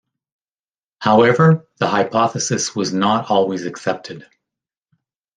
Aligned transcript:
However 0.97 1.67
the 1.77 1.87
hypothesis 1.87 2.75
was 2.75 2.91
not 2.91 3.29
always 3.29 3.67
accepted. 3.67 4.25